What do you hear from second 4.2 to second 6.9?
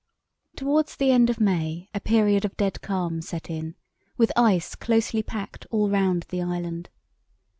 ice closely packed all round the island.